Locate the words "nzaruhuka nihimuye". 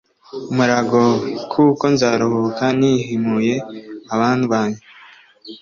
1.93-3.55